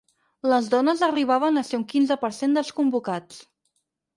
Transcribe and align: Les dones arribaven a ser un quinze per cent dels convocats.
Les 0.51 0.69
dones 0.73 1.03
arribaven 1.07 1.63
a 1.63 1.65
ser 1.67 1.79
un 1.81 1.83
quinze 1.93 2.17
per 2.25 2.33
cent 2.39 2.59
dels 2.59 2.73
convocats. 2.81 3.45